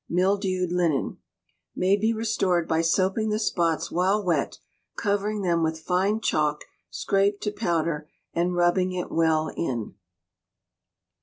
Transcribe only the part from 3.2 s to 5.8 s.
the spots while wet, covering them with